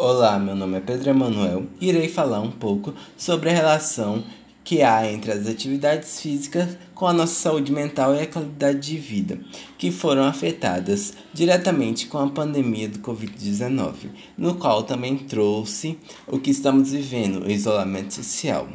Olá, 0.00 0.38
meu 0.38 0.54
nome 0.54 0.76
é 0.78 0.80
Pedro 0.80 1.10
Emanuel 1.10 1.66
e 1.80 1.88
irei 1.88 2.08
falar 2.08 2.38
um 2.38 2.52
pouco 2.52 2.94
sobre 3.16 3.50
a 3.50 3.52
relação 3.52 4.22
que 4.62 4.80
há 4.80 5.10
entre 5.10 5.32
as 5.32 5.48
atividades 5.48 6.20
físicas 6.20 6.78
com 6.94 7.04
a 7.04 7.12
nossa 7.12 7.34
saúde 7.34 7.72
mental 7.72 8.14
e 8.14 8.20
a 8.20 8.26
qualidade 8.28 8.78
de 8.78 8.96
vida, 8.96 9.40
que 9.76 9.90
foram 9.90 10.22
afetadas 10.22 11.14
diretamente 11.34 12.06
com 12.06 12.18
a 12.18 12.30
pandemia 12.30 12.88
do 12.88 13.00
Covid-19, 13.00 14.10
no 14.36 14.54
qual 14.54 14.84
também 14.84 15.18
trouxe 15.18 15.98
o 16.28 16.38
que 16.38 16.52
estamos 16.52 16.92
vivendo, 16.92 17.44
o 17.44 17.50
isolamento 17.50 18.14
social. 18.14 18.68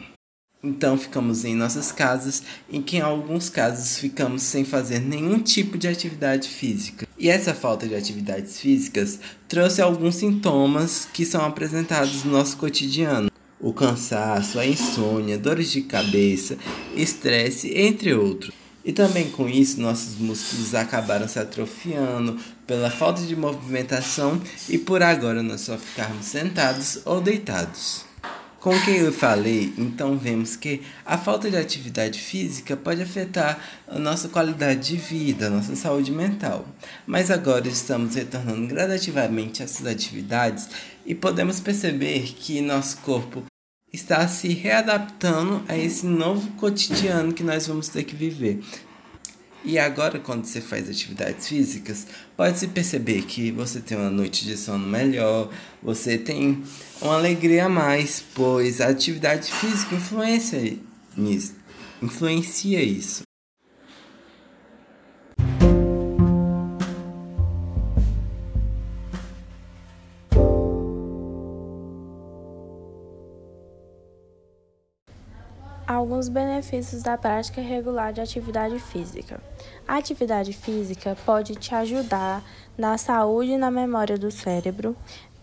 Então 0.61 0.97
ficamos 0.97 1.45
em 1.45 1.55
nossas 1.55 1.89
casas, 1.89 2.43
em 2.69 2.81
que 2.81 2.97
em 2.97 3.01
alguns 3.01 3.49
casos 3.49 3.97
ficamos 3.97 4.41
sem 4.43 4.65
fazer 4.65 4.99
nenhum 4.99 5.39
tipo 5.39 5.77
de 5.77 5.87
atividade 5.87 6.49
física. 6.49 7.07
E 7.23 7.29
essa 7.29 7.53
falta 7.53 7.87
de 7.87 7.95
atividades 7.95 8.59
físicas 8.59 9.17
trouxe 9.47 9.81
alguns 9.81 10.15
sintomas 10.15 11.07
que 11.13 11.25
são 11.25 11.45
apresentados 11.45 12.25
no 12.25 12.33
nosso 12.33 12.57
cotidiano. 12.57 13.31
O 13.61 13.71
cansaço, 13.71 14.59
a 14.59 14.67
insônia, 14.67 15.37
dores 15.37 15.71
de 15.71 15.83
cabeça, 15.83 16.57
estresse, 16.93 17.73
entre 17.77 18.13
outros. 18.13 18.53
E 18.83 18.91
também 18.91 19.29
com 19.29 19.47
isso, 19.47 19.79
nossos 19.79 20.17
músculos 20.17 20.75
acabaram 20.75 21.25
se 21.25 21.39
atrofiando 21.39 22.37
pela 22.67 22.91
falta 22.91 23.21
de 23.21 23.37
movimentação 23.37 24.41
e 24.67 24.77
por 24.77 25.01
agora 25.01 25.41
nós 25.41 25.61
só 25.61 25.77
ficarmos 25.77 26.25
sentados 26.25 26.99
ou 27.05 27.21
deitados. 27.21 28.03
Com 28.63 28.73
o 28.73 28.81
que 28.85 28.91
eu 28.91 29.11
falei, 29.11 29.73
então 29.77 30.17
vemos 30.17 30.55
que 30.55 30.81
a 31.05 31.17
falta 31.17 31.51
de 31.51 31.57
atividade 31.57 32.17
física 32.17 32.77
pode 32.77 33.01
afetar 33.01 33.59
a 33.85 33.99
nossa 33.99 34.29
qualidade 34.29 34.87
de 34.87 34.95
vida, 34.95 35.47
a 35.47 35.49
nossa 35.49 35.75
saúde 35.75 36.13
mental. 36.13 36.65
Mas 37.05 37.29
agora 37.29 37.67
estamos 37.67 38.15
retornando 38.15 38.65
gradativamente 38.67 39.61
a 39.61 39.65
essas 39.65 39.85
atividades 39.85 40.69
e 41.05 41.13
podemos 41.13 41.59
perceber 41.59 42.21
que 42.37 42.61
nosso 42.61 42.99
corpo 42.99 43.43
está 43.91 44.25
se 44.29 44.53
readaptando 44.53 45.61
a 45.67 45.77
esse 45.77 46.05
novo 46.05 46.49
cotidiano 46.51 47.33
que 47.33 47.43
nós 47.43 47.67
vamos 47.67 47.89
ter 47.89 48.05
que 48.05 48.15
viver. 48.15 48.61
E 49.65 49.79
agora, 49.79 50.19
quando 50.19 50.45
você 50.45 50.59
faz 50.59 50.89
atividades 50.89 51.47
físicas, 51.47 52.05
pode-se 52.35 52.67
perceber 52.67 53.21
que 53.21 53.49
você 53.49 53.79
tem 53.79 53.97
uma 53.97 54.09
noite 54.09 54.43
de 54.43 54.57
sono 54.57 54.85
melhor, 54.85 55.49
você 55.81 56.17
tem 56.17 56.61
uma 57.01 57.15
alegria 57.15 57.65
a 57.65 57.69
mais, 57.69 58.21
pois 58.35 58.81
a 58.81 58.89
atividade 58.89 59.51
física 59.51 59.95
influencia 59.95 60.77
nisso. 61.15 61.55
Influencia 62.01 62.81
isso. 62.81 63.23
Alguns 75.85 76.29
benefícios 76.29 77.03
da 77.03 77.17
prática 77.17 77.61
regular 77.61 78.13
de 78.13 78.21
atividade 78.21 78.79
física. 78.79 79.41
A 79.85 79.97
atividade 79.97 80.53
física 80.53 81.17
pode 81.25 81.55
te 81.55 81.75
ajudar 81.75 82.41
na 82.77 82.97
saúde 82.97 83.51
e 83.51 83.57
na 83.57 83.69
memória 83.69 84.17
do 84.17 84.31
cérebro, 84.31 84.95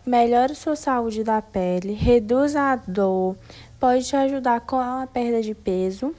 melhora 0.05 0.55
sua 0.55 0.77
saúde 0.77 1.23
da 1.23 1.43
pele, 1.43 1.93
reduz 1.93 2.57
a 2.57 2.75
dor, 2.75 3.37
pode 3.79 4.07
te 4.07 4.17
ajudar 4.17 4.61
com 4.63 4.77
a 4.77 5.07
perda 5.07 5.43
de 5.43 5.55
peso, 5.55 6.15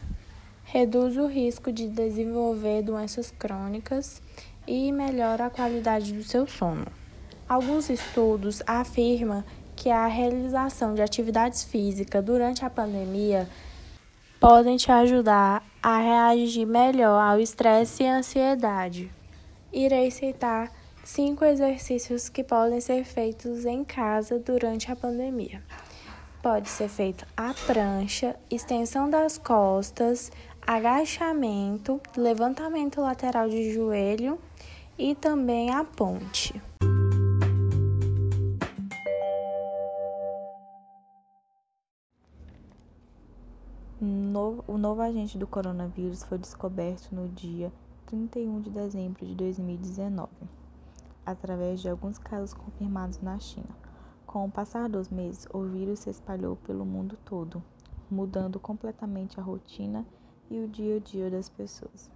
reduz 0.64 1.18
o 1.18 1.26
risco 1.26 1.72
de 1.72 1.88
desenvolver 1.88 2.84
doenças 2.84 3.32
crônicas 3.32 4.22
e 4.68 4.92
melhora 4.92 5.48
a 5.48 5.50
qualidade 5.50 6.14
do 6.14 6.24
seu 6.24 6.46
sono. 6.46 6.86
Alguns 7.50 7.90
estudos 7.90 8.62
afirmam 8.68 9.44
que 9.76 9.90
a 9.90 10.06
realização 10.06 10.94
de 10.94 11.02
atividades 11.02 11.64
físicas 11.64 12.24
durante 12.24 12.64
a 12.64 12.70
pandemia 12.70 13.50
podem 14.42 14.76
te 14.76 14.92
ajudar 14.92 15.64
a 15.84 16.00
reagir 16.00 16.66
melhor 16.66 17.22
ao 17.22 17.40
estresse 17.40 18.02
e 18.02 18.08
ansiedade. 18.08 19.12
Irei 19.72 20.10
citar 20.10 20.72
cinco 21.04 21.46
exercícios 21.46 22.28
que 22.28 22.44
podem 22.44 22.82
ser 22.82 23.06
feitos 23.06 23.66
em 23.66 23.84
casa 23.84 24.40
durante 24.40 24.92
a 24.92 24.96
pandemia. 24.96 25.62
Pode 26.42 26.70
ser 26.70 26.90
feito 26.90 27.24
a 27.38 27.54
prancha, 27.68 28.36
extensão 28.50 29.08
das 29.08 29.38
costas, 29.38 30.32
agachamento, 30.66 32.02
levantamento 32.18 33.00
lateral 33.00 33.48
de 33.48 33.72
joelho 33.72 34.40
e 34.98 35.14
também 35.14 35.70
a 35.70 35.84
ponte. 35.84 36.60
O 44.04 44.80
novo 44.80 45.00
agente 45.00 45.38
do 45.38 45.46
coronavírus 45.46 46.24
foi 46.24 46.40
descoberto 46.40 47.14
no 47.14 47.30
dia 47.30 47.72
31 48.08 48.60
de 48.60 48.72
dezembro 48.72 49.24
de 49.24 49.36
2019, 49.36 50.28
através 51.24 51.80
de 51.82 51.88
alguns 51.88 52.18
casos 52.18 52.52
confirmados 52.52 53.22
na 53.22 53.38
China. 53.38 53.70
Com 54.26 54.44
o 54.44 54.52
passar 54.52 54.90
dos 54.90 55.10
meses, 55.10 55.48
o 55.54 55.62
vírus 55.66 56.00
se 56.00 56.10
espalhou 56.10 56.56
pelo 56.56 56.84
mundo 56.84 57.16
todo, 57.24 57.64
mudando 58.10 58.60
completamente 58.60 59.40
a 59.40 59.44
rotina 59.44 60.04
e 60.50 60.60
o 60.60 60.68
dia 60.68 60.96
a 60.96 61.00
dia 61.00 61.30
das 61.30 61.48
pessoas, 61.48 62.10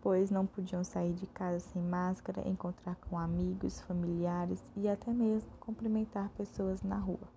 pois 0.00 0.30
não 0.30 0.46
podiam 0.46 0.82
sair 0.82 1.12
de 1.12 1.26
casa 1.26 1.60
sem 1.60 1.82
máscara, 1.82 2.48
encontrar 2.48 2.96
com 3.10 3.18
amigos, 3.18 3.78
familiares 3.82 4.64
e 4.74 4.88
até 4.88 5.12
mesmo 5.12 5.50
cumprimentar 5.60 6.30
pessoas 6.30 6.82
na 6.82 6.96
rua. 6.96 7.33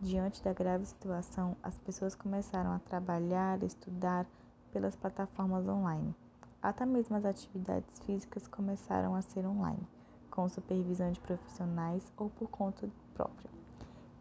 Diante 0.00 0.40
da 0.44 0.52
grave 0.52 0.86
situação, 0.86 1.56
as 1.60 1.76
pessoas 1.78 2.14
começaram 2.14 2.70
a 2.70 2.78
trabalhar, 2.78 3.60
estudar 3.64 4.24
pelas 4.72 4.94
plataformas 4.94 5.66
online. 5.66 6.14
Até 6.62 6.86
mesmo 6.86 7.16
as 7.16 7.24
atividades 7.24 7.98
físicas 8.06 8.46
começaram 8.46 9.16
a 9.16 9.22
ser 9.22 9.44
online, 9.44 9.82
com 10.30 10.48
supervisão 10.48 11.10
de 11.10 11.18
profissionais 11.18 12.12
ou 12.16 12.30
por 12.30 12.48
conta 12.48 12.88
própria. 13.12 13.50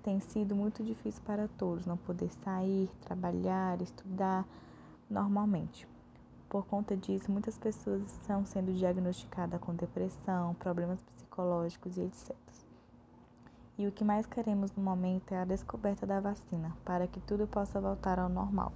Tem 0.01 0.19
sido 0.19 0.55
muito 0.55 0.83
difícil 0.83 1.21
para 1.23 1.47
todos 1.47 1.85
não 1.85 1.95
poder 1.95 2.31
sair, 2.43 2.89
trabalhar, 3.01 3.79
estudar 3.79 4.47
normalmente. 5.07 5.87
Por 6.49 6.65
conta 6.65 6.97
disso, 6.97 7.31
muitas 7.31 7.55
pessoas 7.55 8.01
estão 8.01 8.43
sendo 8.47 8.73
diagnosticadas 8.73 9.61
com 9.61 9.75
depressão, 9.75 10.55
problemas 10.55 11.03
psicológicos 11.03 11.97
e 11.97 12.01
etc. 12.01 12.35
E 13.77 13.85
o 13.85 13.91
que 13.91 14.03
mais 14.03 14.25
queremos 14.25 14.71
no 14.75 14.81
momento 14.81 15.31
é 15.33 15.37
a 15.37 15.45
descoberta 15.45 16.05
da 16.05 16.19
vacina, 16.19 16.75
para 16.83 17.07
que 17.07 17.19
tudo 17.19 17.45
possa 17.45 17.79
voltar 17.79 18.17
ao 18.17 18.27
normal. 18.27 18.71